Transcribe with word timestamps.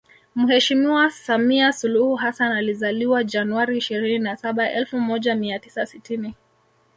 Mheshimiwa 0.35 1.09
Samia 1.11 1.73
Suluhu 1.73 2.15
Hassan 2.15 2.51
alizaliwa 2.51 3.23
Januari 3.23 3.77
ishirini 3.77 4.19
na 4.19 4.35
saba 4.37 4.71
elfu 4.71 4.99
moja 4.99 5.35
mia 5.35 5.59
tisa 5.59 5.85
sitini 5.85 6.33